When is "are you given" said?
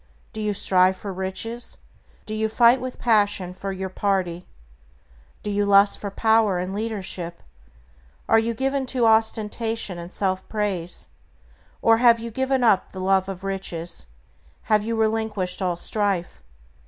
8.27-8.87